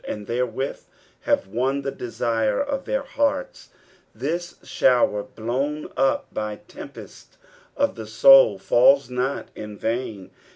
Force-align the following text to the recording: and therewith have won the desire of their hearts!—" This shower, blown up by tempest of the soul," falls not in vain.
and 0.03 0.25
therewith 0.25 0.79
have 1.25 1.45
won 1.45 1.83
the 1.83 1.91
desire 1.91 2.59
of 2.59 2.85
their 2.85 3.03
hearts!—" 3.03 3.69
This 4.25 4.55
shower, 4.63 5.21
blown 5.21 5.91
up 5.95 6.25
by 6.33 6.55
tempest 6.67 7.37
of 7.77 7.93
the 7.93 8.07
soul," 8.07 8.57
falls 8.57 9.11
not 9.11 9.49
in 9.53 9.77
vain. 9.77 10.31